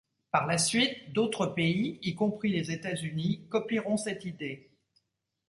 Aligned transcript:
Par 0.31 0.47
la 0.47 0.57
suite, 0.57 1.13
d'autres 1.13 1.45
pays, 1.45 1.99
y 2.01 2.15
compris 2.15 2.49
les 2.51 2.71
États-Unis, 2.71 3.45
copieront 3.51 3.97
cette 3.97 4.25
idée. 4.25 4.71